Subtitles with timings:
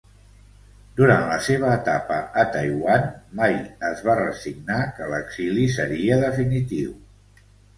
[0.99, 3.05] Durant la seva etapa a Taiwan
[3.41, 3.55] mai
[3.93, 6.99] es va resignar que l'exili seria definitiu.